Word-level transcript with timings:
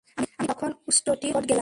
আমি 0.37 0.47
তখন 0.47 0.69
উষ্ট্রটির 0.87 1.29
নিকট 1.29 1.35
গেলাম। 1.35 1.49